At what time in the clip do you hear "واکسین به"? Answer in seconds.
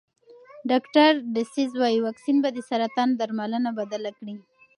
2.05-2.49